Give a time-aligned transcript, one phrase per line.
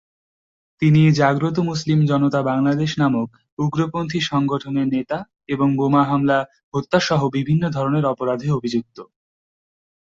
[0.81, 3.27] তিনি "জাগ্রত মুসলিম জনতা, বাংলাদেশ" নামক
[3.59, 5.17] উগ্রপন্থী সংগঠনের নেতা,
[5.47, 6.39] এবং বোমা হামলা,
[6.73, 8.97] হত্যা সহ বিভিন্ন ধরনের অপরাধে অভিযুক্ত।